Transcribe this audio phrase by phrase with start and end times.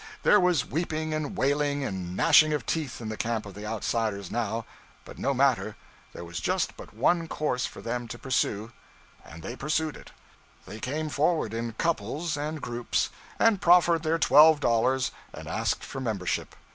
[0.23, 4.31] There was weeping and wailing and gnashing of teeth in the camp of the outsiders
[4.31, 4.65] now.
[5.05, 5.75] But no matter,
[6.11, 6.41] there was
[6.75, 8.71] but one course for them to pursue,
[9.23, 10.09] and they pursued it.
[10.65, 16.01] They came forward in couples and groups, and proffered their twelve dollars and asked for
[16.01, 16.55] membership.